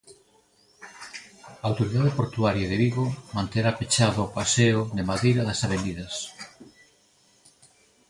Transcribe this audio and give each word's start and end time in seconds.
A 1.63 1.63
Autoridade 1.71 2.15
Portuaria 2.19 2.67
de 2.71 2.77
Vigo 2.83 3.05
manterá 3.37 3.71
pechado 3.79 4.19
o 4.23 4.33
paseo 4.37 4.79
de 4.97 5.03
madeira 5.09 5.41
das 5.45 5.59
Avenidas. 5.67 6.13